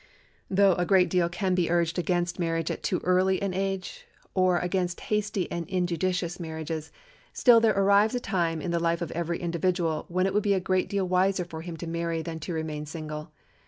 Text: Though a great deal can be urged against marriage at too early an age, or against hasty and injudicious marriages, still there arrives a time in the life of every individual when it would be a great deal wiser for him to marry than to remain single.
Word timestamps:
Though 0.49 0.73
a 0.77 0.83
great 0.87 1.11
deal 1.11 1.29
can 1.29 1.53
be 1.53 1.69
urged 1.69 1.99
against 1.99 2.39
marriage 2.39 2.71
at 2.71 2.81
too 2.81 3.01
early 3.03 3.39
an 3.39 3.53
age, 3.53 4.07
or 4.33 4.57
against 4.57 4.99
hasty 5.13 5.45
and 5.51 5.69
injudicious 5.69 6.39
marriages, 6.39 6.91
still 7.33 7.59
there 7.59 7.77
arrives 7.79 8.15
a 8.15 8.19
time 8.19 8.63
in 8.63 8.71
the 8.71 8.79
life 8.79 9.03
of 9.03 9.11
every 9.11 9.37
individual 9.37 10.05
when 10.07 10.25
it 10.25 10.33
would 10.33 10.41
be 10.41 10.55
a 10.55 10.59
great 10.59 10.89
deal 10.89 11.07
wiser 11.07 11.45
for 11.45 11.61
him 11.61 11.77
to 11.77 11.85
marry 11.85 12.23
than 12.23 12.39
to 12.39 12.51
remain 12.51 12.87
single. 12.87 13.29